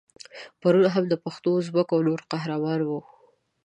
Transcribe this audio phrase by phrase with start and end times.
[0.61, 2.99] پرون هم د پښتنو، ازبکو او نورو قهرمان وو.